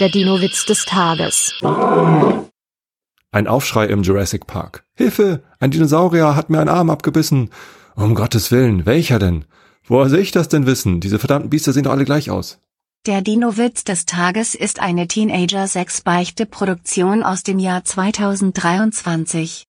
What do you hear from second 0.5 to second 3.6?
des Tages. Ein